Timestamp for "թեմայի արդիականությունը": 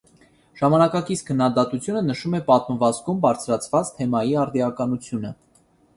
3.99-5.35